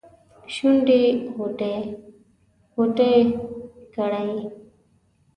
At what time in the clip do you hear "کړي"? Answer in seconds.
3.95-4.31